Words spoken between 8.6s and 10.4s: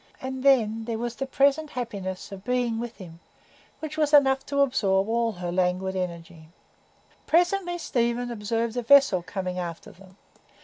a vessel coming after them.